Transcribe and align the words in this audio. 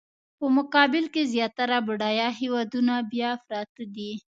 په 0.39 0.45
مقابل 0.57 1.05
کې 1.13 1.23
زیاتره 1.33 1.77
بډایه 1.87 2.29
هېوادونه 2.39 2.93
بیا 3.11 3.29
پراته 3.45 3.83
دي. 3.95 4.11